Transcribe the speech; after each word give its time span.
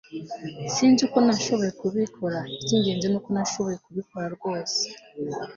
Sinzi 0.73 0.99
uko 1.07 1.17
nashoboye 1.25 1.71
kubikora 1.81 2.37
Icyingenzi 2.55 3.07
nuko 3.09 3.29
nashoboye 3.35 3.77
kubikora 3.85 4.25
rwose 4.35 4.79